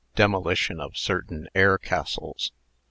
DEMOLITION 0.15 0.79
OF 0.81 0.97
CERTAIN 0.97 1.47
AIR 1.53 1.77
CASTLES. 1.77 2.51